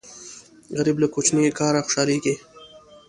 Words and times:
غریب 0.77 0.97
له 1.03 1.07
کوچني 1.13 1.51
کاره 1.59 1.81
خوشاليږي 1.85 2.35